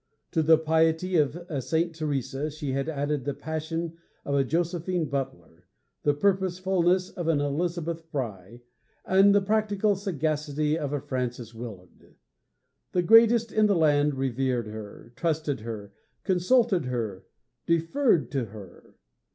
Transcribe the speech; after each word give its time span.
To 0.31 0.41
the 0.41 0.57
piety 0.57 1.15
of 1.17 1.35
a 1.47 1.61
Saint 1.61 1.93
Teresa 1.93 2.49
she 2.49 2.73
added 2.73 3.23
the 3.23 3.35
passion 3.35 3.97
of 4.25 4.33
a 4.33 4.43
Josephine 4.43 5.05
Butler, 5.05 5.67
the 6.01 6.15
purposefulness 6.15 7.11
of 7.11 7.27
an 7.27 7.39
Elizabeth 7.39 8.01
Fry, 8.11 8.61
and 9.05 9.35
the 9.35 9.43
practical 9.43 9.95
sagacity 9.95 10.75
of 10.75 10.91
a 10.91 10.99
Frances 11.01 11.53
Willard. 11.53 12.15
The 12.93 13.03
greatest 13.03 13.51
in 13.51 13.67
the 13.67 13.75
land 13.75 14.15
revered 14.15 14.65
her, 14.65 15.13
trusted 15.15 15.59
her, 15.59 15.93
consulted 16.23 16.85
her, 16.85 17.25
deferred 17.67 18.31
to 18.31 18.45
her. 18.45 18.95